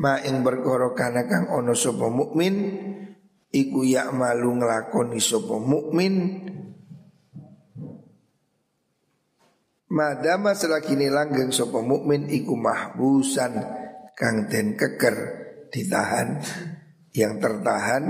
ma 0.00 0.16
ing 0.24 0.40
perkara 0.40 0.96
kana 0.96 1.28
kang 1.28 1.52
ana 1.52 1.76
sapa 1.76 2.08
mukmin 2.08 2.54
iku 3.52 3.84
ya 3.84 4.08
malu 4.10 4.56
nglakoni 4.56 5.20
sapa 5.20 5.60
mukmin. 5.60 6.40
Madama 9.92 10.56
selakini 10.56 11.12
langgeng 11.12 11.52
sapa 11.52 11.84
mukmin 11.84 12.32
iku 12.32 12.56
mahbusan 12.56 13.81
kang 14.18 14.48
den 14.48 14.74
keker 14.76 15.16
ditahan. 15.72 16.40
Yang 17.12 17.44
tertahan 17.44 18.04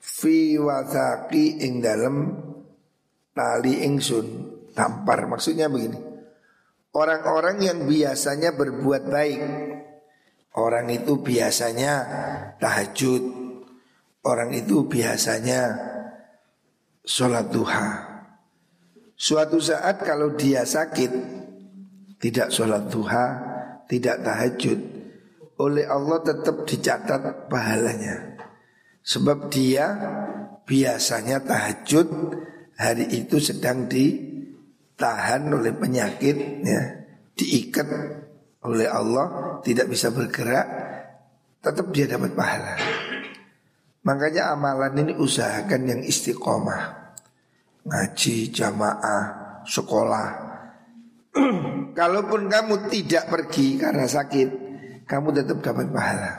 fi 0.00 0.56
wasaqi 0.56 1.60
ing 1.68 1.84
dalem 1.84 2.32
tali 3.36 3.84
ingsun 3.84 4.26
tampar. 4.72 5.28
Maksudnya 5.28 5.68
begini 5.68 6.00
Orang-orang 6.96 7.60
yang 7.60 7.78
biasanya 7.84 8.56
berbuat 8.56 9.02
baik 9.12 9.40
Orang 10.56 10.88
itu 10.88 11.20
biasanya 11.20 11.92
tahajud 12.56 13.24
Orang 14.24 14.56
itu 14.56 14.88
biasanya 14.88 15.76
sholat 17.04 17.52
duha. 17.52 17.86
Suatu 19.12 19.60
saat 19.60 20.00
kalau 20.00 20.32
dia 20.40 20.64
sakit 20.64 21.12
Tidak 22.16 22.48
sholat 22.48 22.88
duha 22.88 23.26
Tidak 23.84 24.16
tahajud 24.24 24.95
Oleh 25.56 25.88
Allah 25.88 26.20
tetap 26.20 26.68
dicatat 26.68 27.48
pahalanya 27.48 28.36
Sebab 29.00 29.48
dia 29.48 29.86
biasanya 30.68 31.40
tahajud 31.40 32.08
Hari 32.76 33.08
itu 33.08 33.40
sedang 33.40 33.88
di 33.88 34.36
tahan 34.96 35.52
oleh 35.52 35.72
penyakit 35.76 36.36
ya, 36.64 36.82
diikat 37.36 37.88
oleh 38.68 38.88
Allah, 38.88 39.58
tidak 39.62 39.92
bisa 39.92 40.10
bergerak, 40.10 40.66
tetap 41.64 41.88
dia 41.92 42.04
dapat 42.04 42.36
pahala. 42.36 42.74
Makanya 44.02 44.56
amalan 44.56 44.92
ini 45.06 45.12
usahakan 45.16 45.82
yang 45.86 46.00
istiqomah. 46.02 47.14
Ngaji, 47.86 48.50
jamaah, 48.50 49.24
sekolah. 49.62 50.28
Kalaupun 51.98 52.50
kamu 52.50 52.90
tidak 52.90 53.30
pergi 53.30 53.78
karena 53.78 54.04
sakit, 54.10 54.65
kamu 55.06 55.28
tetap 55.32 55.58
dapat 55.62 55.86
pahala. 55.94 56.32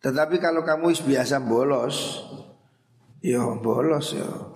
Tetapi 0.00 0.36
kalau 0.42 0.66
kamu 0.66 0.92
biasa 0.92 1.38
bolos, 1.42 2.26
yo 3.22 3.58
bolos 3.62 4.12
yo. 4.12 4.54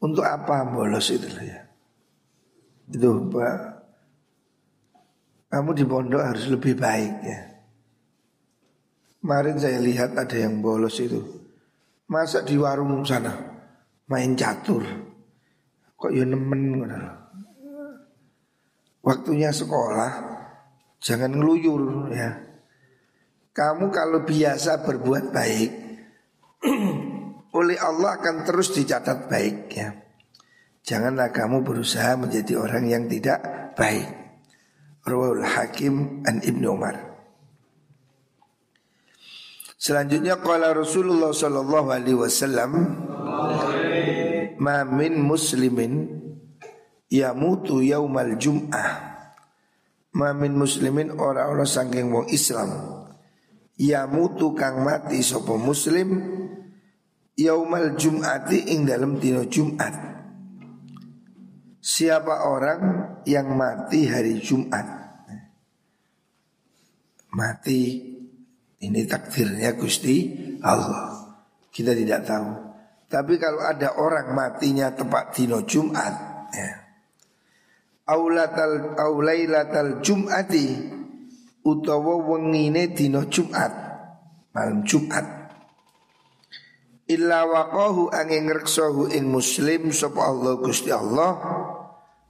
Untuk 0.00 0.22
apa 0.22 0.64
bolos 0.68 1.08
itu 1.08 1.26
ya? 1.40 1.66
Itu 2.86 3.26
Pak 3.32 3.58
Kamu 5.50 5.70
di 5.74 5.84
pondok 5.86 6.22
harus 6.22 6.46
lebih 6.46 6.78
baik 6.78 7.14
ya 7.26 7.40
Kemarin 9.18 9.56
saya 9.58 9.82
lihat 9.82 10.14
ada 10.14 10.36
yang 10.38 10.62
bolos 10.62 11.02
itu 11.02 11.18
Masa 12.06 12.46
di 12.46 12.54
warung 12.54 13.02
sana 13.02 13.34
Main 14.06 14.38
catur 14.38 14.86
Kok 15.98 16.12
ya 16.14 16.22
nemen 16.22 16.78
Waktunya 19.02 19.50
sekolah 19.50 20.35
Jangan 20.96 21.32
ngeluyur 21.36 22.08
ya 22.10 22.30
Kamu 23.56 23.88
kalau 23.88 24.24
biasa 24.24 24.84
berbuat 24.84 25.32
baik 25.32 25.70
oleh 27.58 27.78
Allah 27.80 28.20
akan 28.20 28.44
terus 28.44 28.76
dicatat 28.76 29.32
baik 29.32 29.56
ya. 29.72 29.96
Janganlah 30.86 31.32
kamu 31.32 31.64
berusaha 31.64 32.14
menjadi 32.20 32.60
orang 32.60 32.84
yang 32.86 33.04
tidak 33.08 33.40
baik. 33.74 34.06
Rawal 35.08 35.42
Hakim 35.42 36.22
an 36.28 36.44
Ibnu 36.44 36.66
Umar. 36.68 37.16
Selanjutnya 39.80 40.36
qala 40.36 40.76
Rasulullah 40.76 41.32
sallallahu 41.32 41.88
alaihi 41.94 42.18
wasallam 42.18 42.72
ma 44.60 44.82
min 44.84 45.16
muslimin 45.16 46.10
yamutu 47.08 47.80
yaumal 47.80 48.34
jum'ah 48.36 49.15
ma 50.16 50.32
min 50.32 50.56
muslimin 50.56 51.12
ora-ora 51.12 51.68
saking 51.68 52.08
wong 52.08 52.26
Islam 52.32 52.72
yamutu 53.76 54.56
kang 54.56 54.80
mati 54.80 55.20
sapa 55.20 55.60
muslim 55.60 56.08
yaumal 57.36 57.94
jum'ati 57.94 58.72
ing 58.72 58.88
dalam 58.88 59.20
dino 59.20 59.44
Jumat. 59.44 59.92
Siapa 61.86 62.50
orang 62.50 62.80
yang 63.28 63.54
mati 63.54 64.08
hari 64.10 64.42
Jumat? 64.42 65.06
Mati 67.36 67.80
ini 68.82 69.00
takdirnya 69.06 69.76
Gusti 69.76 70.32
Allah. 70.64 71.36
Kita 71.70 71.92
tidak 71.92 72.24
tahu. 72.24 72.48
Tapi 73.06 73.38
kalau 73.38 73.62
ada 73.62 74.00
orang 74.00 74.34
matinya 74.34 74.90
tepat 74.90 75.36
dino 75.36 75.62
Jumat, 75.62 76.14
ya. 76.50 76.85
Aulatal 78.06 78.94
aulailatal 78.94 79.98
Jum'ati 79.98 80.66
utawa 81.66 82.22
wengine 82.22 82.94
dino 82.94 83.26
Jumat, 83.26 83.74
malam 84.54 84.86
Jumat. 84.86 85.26
Illa 87.10 87.42
waqahu 87.46 88.14
angin 88.14 88.50
reksahu 88.50 89.10
ing 89.10 89.26
muslim 89.30 89.90
sapa 89.90 90.26
Allah 90.26 90.58
Gusti 90.58 90.90
Allah 90.94 91.38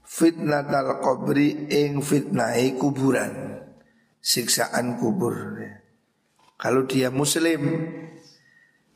fitnatal 0.04 1.00
qabri 1.00 1.68
ing 1.68 2.00
fitnai 2.00 2.76
kuburan 2.76 3.60
siksaan 4.20 4.96
kubur. 5.00 5.60
Kalau 6.56 6.88
dia 6.88 7.12
muslim 7.12 7.84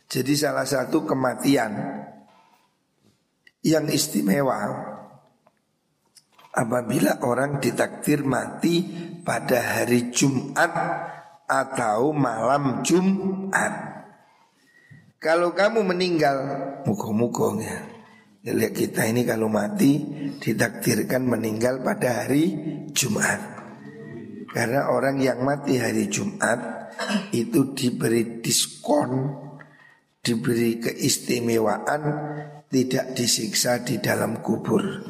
jadi 0.09 0.33
salah 0.33 0.65
satu 0.65 1.05
kematian 1.05 1.77
yang 3.61 3.85
istimewa 3.93 4.97
apabila 6.55 7.23
orang 7.23 7.59
ditakdir 7.63 8.27
mati 8.27 8.87
pada 9.23 9.81
hari 9.81 10.11
Jumat 10.11 10.73
atau 11.51 12.15
malam 12.15 12.83
Jumat 12.87 13.91
kalau 15.21 15.53
kamu 15.53 15.85
meninggal, 15.85 16.37
muka-muka 16.89 17.53
ya. 17.61 17.77
Lihat 18.41 18.73
kita 18.73 19.05
ini 19.05 19.29
kalau 19.29 19.53
mati 19.53 20.01
ditakdirkan 20.41 21.29
meninggal 21.29 21.85
pada 21.85 22.25
hari 22.25 22.57
Jumat. 22.97 23.37
Karena 24.49 24.89
orang 24.89 25.21
yang 25.21 25.45
mati 25.45 25.77
hari 25.77 26.09
Jumat 26.09 26.89
itu 27.37 27.77
diberi 27.77 28.41
diskon, 28.41 29.29
diberi 30.25 30.81
keistimewaan, 30.81 32.03
tidak 32.73 33.13
disiksa 33.13 33.85
di 33.85 34.01
dalam 34.01 34.41
kubur. 34.41 35.05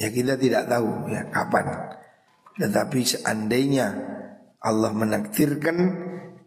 Ya 0.00 0.08
kita 0.08 0.40
tidak 0.40 0.64
tahu 0.64 1.12
ya 1.12 1.28
kapan. 1.28 1.68
Tetapi 2.56 3.00
seandainya 3.04 3.86
Allah 4.64 4.96
menakdirkan 4.96 5.76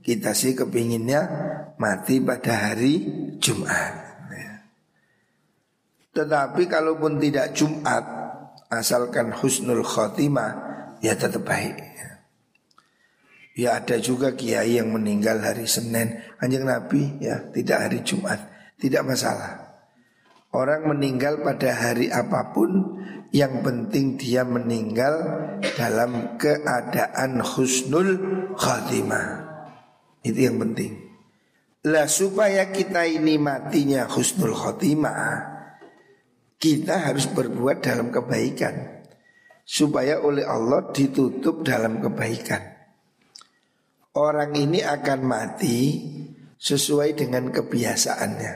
kita 0.02 0.34
sih 0.34 0.58
kepinginnya 0.58 1.22
mati 1.78 2.18
pada 2.18 2.70
hari 2.70 3.06
Jumat. 3.38 3.94
Ya. 4.34 4.54
Tetapi 6.18 6.66
kalaupun 6.66 7.22
tidak 7.22 7.54
Jumat, 7.54 8.04
asalkan 8.74 9.30
husnul 9.34 9.86
khotimah, 9.86 10.52
ya 11.06 11.14
tetap 11.14 11.46
baik. 11.46 11.78
Ya. 11.78 12.12
ya 13.54 13.70
ada 13.78 14.02
juga 14.02 14.34
kiai 14.34 14.82
yang 14.82 14.90
meninggal 14.94 15.42
hari 15.42 15.70
Senin, 15.70 16.20
anjing 16.42 16.66
Nabi 16.66 17.22
ya 17.22 17.54
tidak 17.54 17.90
hari 17.90 18.00
Jumat, 18.02 18.40
tidak 18.82 19.06
masalah. 19.06 19.62
Orang 20.54 20.86
meninggal 20.86 21.42
pada 21.42 21.74
hari 21.74 22.14
apa 22.14 22.54
pun 22.54 23.02
yang 23.34 23.66
penting 23.66 24.14
dia 24.14 24.46
meninggal 24.46 25.26
dalam 25.74 26.38
keadaan 26.38 27.42
husnul 27.42 28.10
khatimah. 28.54 29.28
Itu 30.22 30.38
yang 30.38 30.62
penting. 30.62 31.02
Lah 31.90 32.06
supaya 32.06 32.70
kita 32.70 33.10
ini 33.10 33.42
matinya 33.42 34.06
husnul 34.06 34.54
khatimah, 34.54 35.50
kita 36.62 37.10
harus 37.10 37.26
berbuat 37.26 37.82
dalam 37.82 38.14
kebaikan. 38.14 39.02
Supaya 39.66 40.22
oleh 40.22 40.46
Allah 40.46 40.94
ditutup 40.94 41.66
dalam 41.66 42.04
kebaikan. 42.04 42.62
Orang 44.14 44.54
ini 44.54 44.86
akan 44.86 45.20
mati 45.26 45.80
sesuai 46.60 47.18
dengan 47.18 47.50
kebiasaannya. 47.50 48.54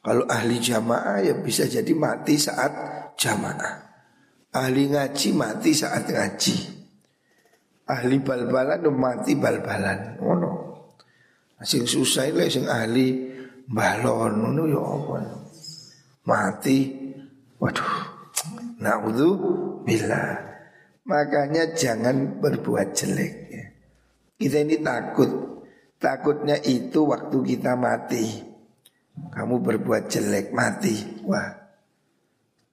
Kalau 0.00 0.24
ahli 0.24 0.56
jamaah 0.56 1.20
ya 1.20 1.34
bisa 1.36 1.68
jadi 1.68 1.92
mati 1.92 2.38
saat 2.38 2.97
jamaah. 3.18 3.74
Ahli 4.54 4.88
ngaji 4.88 5.28
mati 5.36 5.76
saat 5.76 6.08
ngaji. 6.08 6.56
Ahli 7.90 8.16
bal-balan 8.22 8.86
mati 8.94 9.36
bal-balan. 9.36 10.22
Oh 10.24 10.32
no. 10.38 10.52
Sing 11.60 11.84
susah 11.84 12.30
itu 12.30 12.62
sing 12.62 12.64
ahli 12.70 13.34
balon 13.66 14.40
ngono 14.40 14.62
ya 14.70 14.80
apa. 14.80 15.16
Mati. 16.24 16.78
Waduh. 17.58 17.92
Naudzu 18.78 19.30
bila. 19.82 20.38
Makanya 21.08 21.74
jangan 21.74 22.38
berbuat 22.38 22.94
jelek 22.94 23.34
ya. 23.50 23.64
Kita 24.38 24.62
ini 24.62 24.78
takut. 24.78 25.30
Takutnya 25.98 26.54
itu 26.62 27.10
waktu 27.10 27.36
kita 27.42 27.74
mati. 27.74 28.38
Kamu 29.18 29.58
berbuat 29.58 30.06
jelek 30.06 30.54
mati. 30.54 31.26
Wah. 31.26 31.67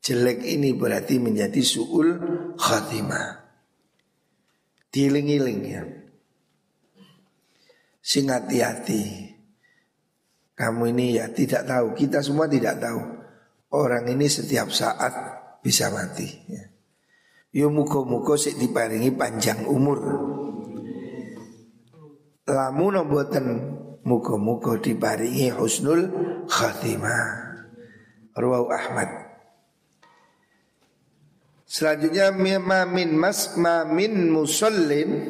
Jelek 0.05 0.45
ini 0.45 0.77
berarti 0.77 1.17
menjadi 1.17 1.65
su'ul 1.65 2.09
khatimah. 2.61 3.41
Diling-iling 4.93 5.61
ya. 5.65 5.81
Sing 8.05 8.29
hati-hati. 8.29 9.33
Kamu 10.53 10.93
ini 10.93 11.17
ya 11.17 11.33
tidak 11.33 11.65
tahu. 11.65 11.97
Kita 11.97 12.21
semua 12.21 12.45
tidak 12.45 12.77
tahu. 12.77 13.01
Orang 13.73 14.05
ini 14.05 14.29
setiap 14.29 14.69
saat 14.69 15.11
bisa 15.65 15.89
mati. 15.89 16.29
Ya. 16.53 16.69
Yo 17.49 17.73
muko-muko 17.73 18.37
sik 18.37 18.61
diparingi 18.61 19.09
panjang 19.09 19.65
umur. 19.65 19.99
Lamun 22.45 23.01
mboten 23.09 23.45
Muka-muka 24.05 24.77
diparingi 24.77 25.49
husnul 25.49 26.13
khatimah 26.45 27.57
Ruwahu 28.37 28.69
Ahmad 28.69 29.24
Selanjutnya 31.75 32.31
mamin 32.31 33.19
mas 33.19 33.51
mamin 33.59 34.31
musallin. 34.31 35.27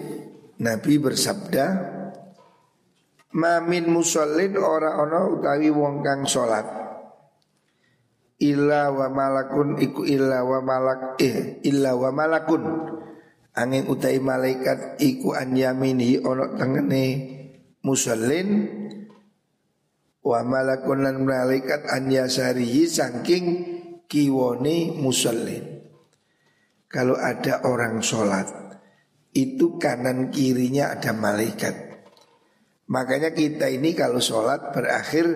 Nabi 0.61 1.01
bersabda 1.01 1.65
Mamin 3.35 3.91
musallin 3.91 4.55
ora 4.55 4.95
ono 5.01 5.35
utawi 5.35 5.73
wong 5.73 6.05
kang 6.05 6.23
salat. 6.29 6.63
Illa 8.39 8.93
wa 8.93 9.09
malakun 9.09 9.75
iku 9.81 10.05
illa 10.05 10.45
wa 10.45 10.61
malak 10.61 11.17
eh 11.17 11.59
illa 11.65 11.97
wa 11.97 12.13
malakun. 12.13 12.63
Angin 13.57 13.89
utai 13.89 14.21
malaikat 14.21 15.01
iku 15.01 15.33
an 15.33 15.57
yamini 15.57 16.21
ono 16.21 16.53
tengene 16.53 17.05
musallin. 17.81 18.69
Wa 20.21 20.45
malakun 20.45 21.03
lan 21.03 21.25
malaikat 21.25 21.89
an 21.89 22.05
yasarihi 22.07 22.85
saking 22.85 23.45
kiwone 24.07 24.93
musallin. 24.95 25.74
Kalau 26.95 27.19
ada 27.19 27.67
orang 27.67 27.99
sholat 27.99 28.47
itu 29.35 29.75
kanan 29.75 30.31
kirinya 30.31 30.95
ada 30.95 31.11
malaikat. 31.11 31.75
Makanya 32.87 33.35
kita 33.35 33.67
ini 33.67 33.91
kalau 33.91 34.23
sholat 34.23 34.71
berakhir 34.71 35.27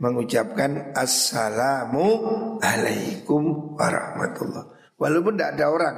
mengucapkan 0.00 0.96
assalamu 0.96 2.16
alaikum 2.64 3.76
warahmatullah. 3.76 4.72
Walaupun 4.96 5.36
tidak 5.36 5.60
ada 5.60 5.66
orang, 5.68 5.96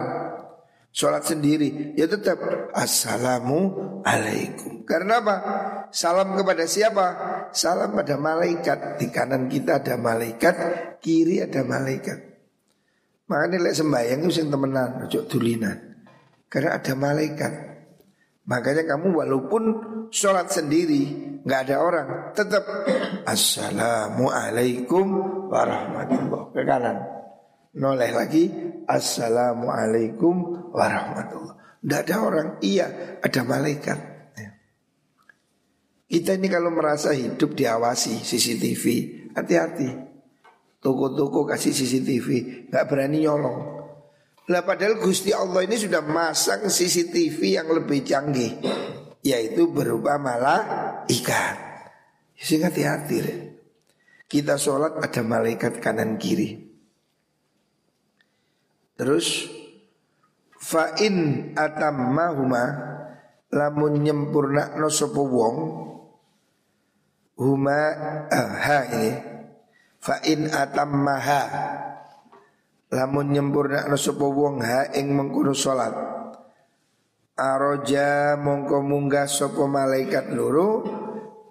sholat 0.90 1.22
sendiri 1.22 1.94
ya 1.94 2.10
tetap 2.10 2.74
assalamu 2.74 3.70
alaikum. 4.02 4.82
Karena 4.82 5.22
apa? 5.22 5.36
Salam 5.94 6.34
kepada 6.34 6.66
siapa? 6.66 7.06
Salam 7.54 7.94
pada 7.94 8.18
malaikat. 8.18 8.98
Di 8.98 9.14
kanan 9.14 9.46
kita 9.46 9.78
ada 9.78 9.94
malaikat 9.94 10.54
kiri 10.98 11.38
ada 11.38 11.62
malaikat 11.62 12.33
makanya 13.34 13.66
lek 13.66 13.74
sembahyang 13.74 14.20
itu 14.22 14.30
sing 14.30 14.46
temenan 14.46 15.10
ojo 15.10 15.26
dulinan. 15.26 15.74
Karena 16.46 16.78
ada 16.78 16.94
malaikat. 16.94 17.52
Makanya 18.46 18.86
kamu 18.86 19.10
walaupun 19.10 19.62
sholat 20.14 20.54
sendiri 20.54 21.34
nggak 21.42 21.60
ada 21.66 21.76
orang 21.82 22.08
tetap 22.30 22.62
assalamu 23.26 24.30
alaikum 24.30 25.06
warahmatullah. 25.50 26.54
Ke 26.54 26.62
kanan. 26.62 26.96
Noleh 27.74 28.14
lagi 28.14 28.46
Assalamualaikum 28.86 30.70
warahmatullah. 30.70 31.82
Tidak 31.82 32.00
ada 32.06 32.16
orang, 32.22 32.48
iya 32.62 33.18
ada 33.18 33.40
malaikat. 33.42 33.98
Ya. 34.38 34.50
Kita 36.06 36.38
ini 36.38 36.46
kalau 36.46 36.70
merasa 36.70 37.10
hidup 37.10 37.58
diawasi 37.58 38.22
CCTV 38.22 38.84
Hati-hati 39.34 40.13
Toko-toko 40.84 41.48
kasih 41.48 41.72
CCTV 41.72 42.28
Gak 42.68 42.84
berani 42.92 43.24
nyolong. 43.24 43.60
Lah 44.52 44.60
padahal 44.60 45.00
Gusti 45.00 45.32
Allah 45.32 45.64
ini 45.64 45.80
sudah 45.80 46.04
masang 46.04 46.68
CCTV 46.68 47.40
yang 47.56 47.68
lebih 47.72 48.04
canggih 48.04 48.60
Yaitu 49.24 49.72
berupa 49.72 50.20
malah 50.20 50.60
ikan 51.08 51.56
Sehingga 52.36 52.68
hati-hati 52.68 53.18
Kita 54.28 54.60
sholat 54.60 55.00
ada 55.00 55.24
malaikat 55.24 55.80
kanan 55.80 56.20
kiri. 56.20 56.60
Terus 58.94 59.48
fa'in 60.64 61.50
atammahuma 61.58 62.64
lamun 63.52 64.00
nyempurna 64.02 64.74
no 64.80 64.88
sopo 64.88 65.22
wong 65.28 65.56
huma 67.38 67.80
ah, 68.30 68.50
ha 68.58 68.78
ini 68.94 69.33
fa'in 70.04 70.52
atammaha. 70.52 71.42
Lamun 72.92 73.32
nyempurna 73.32 73.88
sopo 73.96 74.28
wong 74.30 74.60
ha 74.60 74.92
ing 74.92 75.16
mengkono 75.16 75.56
salat. 75.56 75.96
Aroja 77.34 78.38
mongko 78.38 78.84
munggah 78.84 79.26
sopo 79.26 79.66
malaikat 79.66 80.30
loro 80.30 80.84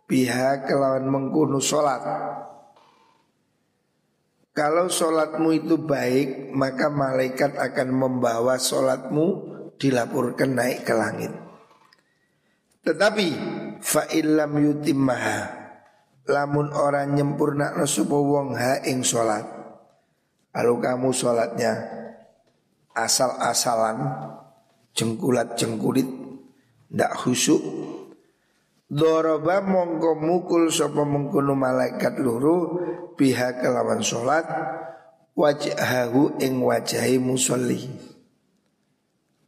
pihak 0.07 0.69
kelawan 0.69 1.09
mengkono 1.09 1.59
salat. 1.59 2.05
Kalau 4.53 4.85
sholatmu 4.85 5.49
itu 5.49 5.81
baik 5.81 6.53
Maka 6.53 6.85
malaikat 6.93 7.57
akan 7.57 7.89
membawa 7.89 8.61
sholatmu 8.61 9.49
Dilaporkan 9.81 10.53
naik 10.53 10.85
ke 10.85 10.93
langit. 10.93 11.33
Tetapi 12.85 13.27
Fa'illam 13.81 14.53
yutimmaha 14.61 15.62
Lamun 16.23 16.71
orang 16.71 17.15
nyempurna 17.15 17.75
nasupo 17.75 18.23
wong 18.23 18.55
ha 18.55 18.79
ing 18.87 19.03
sholat 19.03 19.43
Kalau 20.53 20.79
kamu 20.79 21.11
sholatnya 21.11 21.73
Asal-asalan 22.95 23.97
Jengkulat-jengkulit 24.95 26.07
Tidak 26.87 27.11
khusyuk 27.19 27.63
Doroba 28.93 29.57
mongko 29.65 30.21
mukul 30.21 30.69
sopo 30.69 31.01
mengkono 31.01 31.57
malaikat 31.57 32.21
luru 32.21 32.77
pihak 33.17 33.65
kelawan 33.65 34.05
sholat 34.05 34.45
wajhahu 35.33 36.37
ing 36.37 36.61
wajahi 36.61 37.17
musolli. 37.17 37.89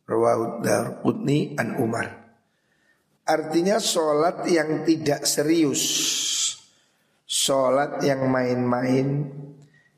Rawahud 0.10 0.66
Darqutni 0.66 1.54
an 1.62 1.78
Umar. 1.78 2.26
Artinya 3.26 3.78
sholat 3.82 4.50
yang 4.50 4.86
tidak 4.86 5.30
serius 5.30 5.82
Sholat 7.26 8.06
yang 8.06 8.30
main-main 8.30 9.26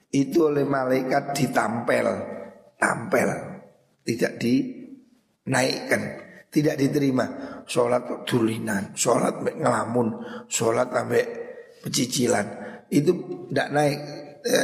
Itu 0.08 0.48
oleh 0.48 0.64
malaikat 0.64 1.36
ditampel 1.36 2.08
Tampel 2.80 3.30
Tidak 4.08 4.34
dinaikkan 4.40 6.02
Tidak 6.48 6.76
diterima. 6.80 7.26
Sholat 7.68 8.24
tulinan 8.24 8.96
Sholat 8.96 9.44
ngelamun 9.44 10.08
Sholat 10.48 10.88
sampai 10.88 11.24
pecicilan 11.84 12.48
Itu 12.88 13.12
tidak 13.52 13.68
naik 13.76 14.00
ya, 14.48 14.64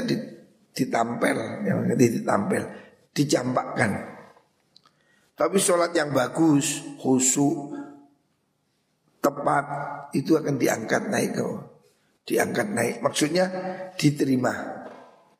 Ditampel 0.73 1.37
Yang 1.67 1.79
ditampel 1.99 2.63
Dicampakkan. 3.13 4.13
Tapi 5.33 5.57
sholat 5.57 5.93
yang 5.97 6.13
bagus, 6.13 6.81
khusyuk, 7.01 7.73
tepat 9.17 9.65
itu 10.13 10.37
akan 10.37 10.61
diangkat 10.61 11.09
naik 11.09 11.31
ke 11.33 11.45
diangkat 12.23 12.67
naik. 12.71 12.95
Maksudnya 13.03 13.45
diterima, 13.95 14.51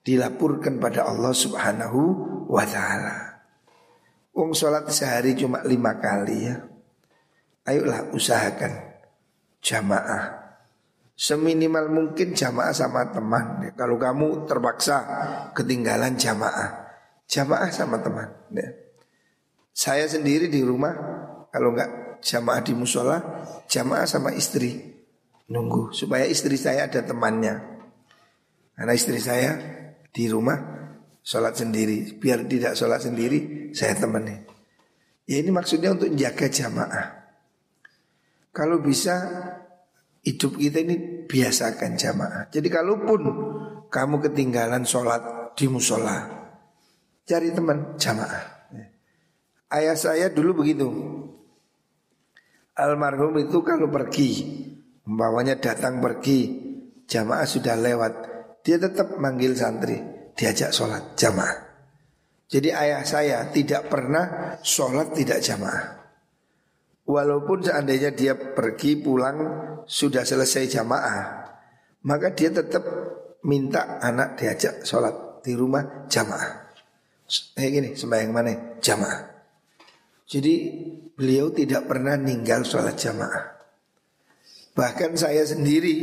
dilapurkan 0.03 0.77
pada 0.77 1.07
Allah 1.07 1.31
Subhanahu 1.31 1.99
wa 2.51 2.63
taala. 2.67 3.43
Wong 4.33 4.51
sholat 4.51 4.89
sehari 4.89 5.37
cuma 5.37 5.61
lima 5.63 5.97
kali 6.01 6.37
ya. 6.49 6.55
Ayolah 7.63 8.11
usahakan 8.11 8.99
jamaah. 9.63 10.43
Seminimal 11.13 11.87
mungkin 11.93 12.33
jamaah 12.33 12.73
sama 12.73 13.07
teman. 13.13 13.71
Kalau 13.77 13.95
kamu 14.01 14.49
terpaksa 14.49 14.97
ketinggalan 15.53 16.17
jamaah, 16.17 16.89
jamaah 17.29 17.69
sama 17.69 18.01
teman. 18.01 18.27
Ya. 18.51 18.73
Saya 19.71 20.09
sendiri 20.09 20.49
di 20.49 20.65
rumah 20.65 20.91
kalau 21.53 21.71
nggak 21.71 22.19
jamaah 22.25 22.61
di 22.65 22.73
musola, 22.73 23.21
jamaah 23.69 24.09
sama 24.09 24.33
istri 24.33 24.92
nunggu 25.51 25.91
supaya 25.91 26.27
istri 26.27 26.55
saya 26.55 26.87
ada 26.87 27.03
temannya. 27.03 27.73
Karena 28.73 28.93
istri 28.93 29.19
saya 29.21 29.57
di 30.09 30.25
rumah 30.29 30.57
sholat 31.23 31.55
sendiri, 31.57 32.19
biar 32.19 32.45
tidak 32.45 32.73
sholat 32.75 33.01
sendiri 33.01 33.71
saya 33.71 33.95
temani. 33.97 34.35
Ya 35.23 35.39
ini 35.39 35.55
maksudnya 35.55 35.95
untuk 35.95 36.11
menjaga 36.11 36.51
jamaah. 36.51 37.07
Kalau 38.53 38.83
bisa 38.83 39.15
hidup 40.21 40.59
kita 40.59 40.83
ini 40.83 41.25
biasakan 41.25 41.95
jamaah. 41.95 42.43
Jadi 42.51 42.67
kalaupun 42.69 43.21
kamu 43.87 44.15
ketinggalan 44.29 44.83
sholat 44.83 45.53
di 45.55 45.65
musola, 45.71 46.27
cari 47.23 47.49
teman 47.55 47.95
jamaah. 47.95 48.53
Ayah 49.73 49.97
saya 49.97 50.29
dulu 50.29 50.61
begitu. 50.61 50.85
Almarhum 52.73 53.37
itu 53.41 53.61
kalau 53.61 53.89
pergi, 53.89 54.31
umpamanya 55.07 55.59
datang 55.59 55.99
pergi, 55.99 56.39
jamaah 57.07 57.47
sudah 57.47 57.75
lewat, 57.75 58.13
dia 58.63 58.79
tetap 58.79 59.19
manggil 59.19 59.55
santri, 59.55 59.99
diajak 60.35 60.71
sholat 60.71 61.15
jamaah. 61.19 61.63
Jadi 62.47 62.69
ayah 62.69 63.01
saya 63.01 63.49
tidak 63.49 63.89
pernah 63.89 64.55
sholat 64.61 65.15
tidak 65.17 65.41
jamaah. 65.41 66.05
Walaupun 67.03 67.65
seandainya 67.67 68.15
dia 68.15 68.37
pergi 68.37 68.95
pulang 69.01 69.37
sudah 69.83 70.23
selesai 70.23 70.71
jamaah, 70.71 71.19
maka 72.07 72.31
dia 72.31 72.53
tetap 72.53 72.83
minta 73.43 73.99
anak 73.99 74.39
diajak 74.39 74.87
sholat 74.87 75.43
di 75.43 75.51
rumah 75.51 76.07
jamaah. 76.07 76.63
Kayak 77.57 77.71
gini, 77.73 77.89
sembahyang 77.97 78.31
mana? 78.31 78.53
Jamaah. 78.79 79.19
Jadi 80.23 80.53
beliau 81.11 81.51
tidak 81.51 81.89
pernah 81.89 82.15
ninggal 82.15 82.63
sholat 82.63 82.95
jamaah. 82.95 83.52
Bahkan 84.73 85.13
saya 85.13 85.45
sendiri 85.45 85.95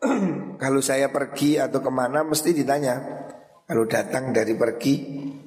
kalau 0.62 0.80
saya 0.80 1.10
pergi 1.10 1.58
atau 1.58 1.82
ke 1.82 1.90
mana 1.90 2.22
mesti 2.22 2.54
ditanya. 2.54 2.96
Kalau 3.70 3.86
datang 3.86 4.34
dari 4.34 4.58
pergi, 4.58 4.94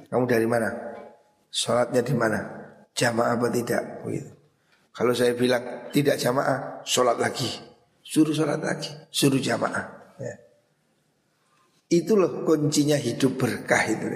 kamu 0.07 0.23
dari 0.23 0.47
mana? 0.47 0.71
Sholatnya 1.51 1.99
di 1.99 2.15
mana? 2.15 2.39
Jamaah 2.95 3.35
apa 3.35 3.51
tidak? 3.51 3.99
Begitu. 3.99 4.31
Kalau 4.95 5.11
saya 5.11 5.35
bilang 5.35 5.89
tidak 5.91 6.21
jamaah, 6.21 6.85
sholat 6.87 7.19
lagi. 7.19 7.49
Suruh 7.99 8.31
sholat 8.31 8.61
lagi, 8.63 8.93
suruh 9.09 9.41
jamaah. 9.41 10.15
Ya. 10.21 10.35
Itu 11.89 12.15
loh 12.15 12.45
kuncinya 12.45 12.95
hidup 12.95 13.35
berkah 13.35 13.83
itu. 13.89 14.07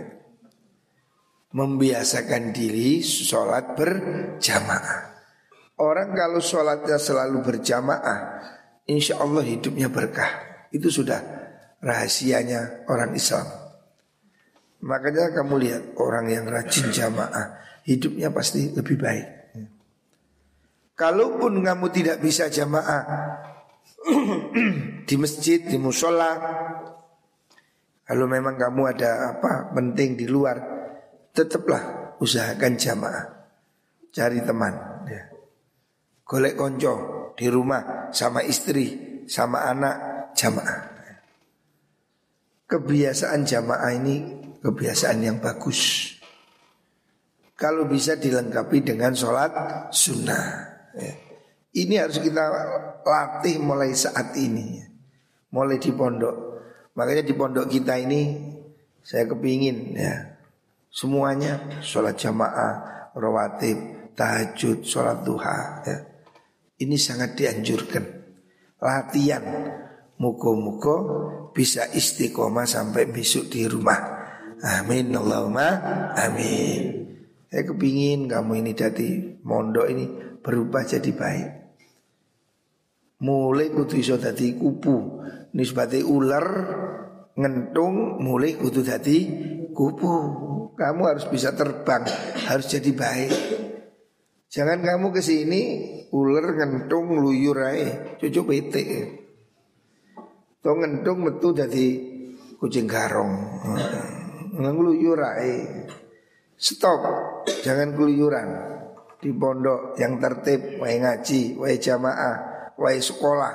Membiasakan 1.52 2.54
diri 2.56 3.02
sholat 3.02 3.74
berjamaah. 3.76 5.17
Orang 5.78 6.18
kalau 6.18 6.42
sholatnya 6.42 6.98
selalu 6.98 7.46
berjamaah, 7.46 8.42
insya 8.90 9.22
Allah 9.22 9.46
hidupnya 9.46 9.94
berkah. 9.94 10.66
Itu 10.74 10.90
sudah 10.90 11.22
rahasianya 11.86 12.90
orang 12.90 13.14
Islam. 13.14 13.46
Makanya 14.82 15.38
kamu 15.38 15.54
lihat 15.62 15.84
orang 16.02 16.26
yang 16.34 16.46
rajin 16.50 16.90
jamaah, 16.90 17.62
hidupnya 17.86 18.34
pasti 18.34 18.74
lebih 18.74 18.98
baik. 18.98 19.28
Kalaupun 20.98 21.62
kamu 21.62 21.94
tidak 21.94 22.18
bisa 22.26 22.50
jamaah 22.50 23.06
di 25.08 25.16
masjid, 25.22 25.62
di 25.62 25.78
musola, 25.78 26.34
kalau 28.02 28.26
memang 28.26 28.58
kamu 28.58 28.82
ada 28.98 29.38
apa 29.38 29.70
penting 29.78 30.18
di 30.18 30.26
luar, 30.26 30.58
tetaplah 31.38 32.18
usahakan 32.18 32.74
jamaah. 32.74 33.26
Cari 34.10 34.42
teman. 34.42 34.97
Golek 36.28 36.60
konco 36.60 36.94
di 37.40 37.48
rumah 37.48 38.12
sama 38.12 38.44
istri, 38.44 39.24
sama 39.24 39.64
anak 39.64 39.96
jamaah. 40.36 40.82
Kebiasaan 42.68 43.48
jamaah 43.48 43.92
ini 43.96 44.16
kebiasaan 44.60 45.24
yang 45.24 45.40
bagus. 45.40 46.12
Kalau 47.56 47.88
bisa 47.88 48.20
dilengkapi 48.20 48.84
dengan 48.84 49.16
sholat 49.16 49.52
sunnah. 49.96 50.46
Ya. 51.00 51.14
Ini 51.80 51.96
harus 52.04 52.20
kita 52.20 52.44
latih 53.08 53.64
mulai 53.64 53.96
saat 53.96 54.36
ini. 54.36 54.84
Mulai 55.56 55.80
di 55.80 55.96
pondok. 55.96 56.36
Makanya 57.00 57.24
di 57.24 57.34
pondok 57.34 57.72
kita 57.72 57.96
ini 57.98 58.36
saya 59.00 59.24
kepingin 59.24 59.96
ya 59.96 60.38
Semuanya 60.98 61.78
sholat 61.86 62.18
jamaah, 62.18 63.14
rawatib, 63.14 63.78
tahajud, 64.18 64.82
sholat 64.82 65.22
duha 65.22 65.86
ya. 65.86 65.98
Ini 66.78 66.98
sangat 66.98 67.34
dianjurkan. 67.34 68.04
Latihan. 68.78 69.46
Muko-muko 70.18 70.96
bisa 71.54 71.86
istiqomah 71.94 72.66
sampai 72.66 73.06
besok 73.10 73.54
di 73.54 73.70
rumah. 73.70 74.18
Amin 74.66 75.14
Allahumma 75.14 75.70
amin. 76.18 77.06
Saya 77.46 77.64
kepingin 77.70 78.26
kamu 78.26 78.66
ini 78.66 78.74
jadi 78.74 79.38
mondok 79.46 79.88
ini 79.94 80.06
berubah 80.42 80.90
jadi 80.90 81.12
baik. 81.14 81.50
Mulai 83.22 83.70
kudu 83.70 84.02
iso 84.02 84.18
dadi 84.18 84.58
kupu. 84.58 85.22
Nisbati 85.54 86.02
ular 86.02 86.46
ngentung 87.38 88.18
mulai 88.18 88.58
kudu 88.58 88.82
dadi 88.82 89.18
kupu. 89.78 90.14
Kamu 90.78 91.02
harus 91.10 91.26
bisa 91.30 91.54
terbang, 91.54 92.06
harus 92.46 92.66
jadi 92.70 92.90
baik. 92.94 93.34
Jangan 94.58 94.82
kamu 94.82 95.14
ke 95.14 95.22
sini 95.22 95.62
ular 96.10 96.58
ngentung 96.58 97.14
luyur 97.14 97.62
ae, 97.62 98.18
cucu 98.18 98.42
pete. 98.42 98.86
To 100.66 100.74
ngentung 100.74 101.22
metu 101.22 101.54
jadi 101.54 101.86
kucing 102.58 102.90
garong. 102.90 103.38
Ngeluyur 104.58 105.22
ae. 105.22 105.86
Stop, 106.58 107.06
jangan 107.62 107.94
keluyuran. 107.94 108.50
Di 109.22 109.30
pondok 109.30 109.94
yang 110.02 110.18
tertib, 110.18 110.82
wae 110.82 110.98
ngaji, 111.06 111.54
wae 111.62 111.78
jamaah, 111.78 112.74
wae 112.82 112.98
sekolah. 112.98 113.54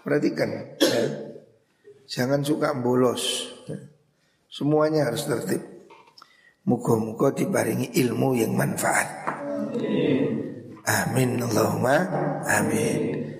Perhatikan 0.00 0.48
ya. 0.80 1.04
Jangan 2.08 2.40
suka 2.40 2.72
bolos. 2.72 3.52
Semuanya 4.48 5.12
harus 5.12 5.28
tertib. 5.28 5.60
Muka-muka 6.64 7.36
dibaringi 7.36 7.92
ilmu 8.00 8.32
yang 8.32 8.56
manfaat. 8.56 9.28
Amin 10.82 11.38
Allahumma 11.38 12.10
amin. 12.46 13.31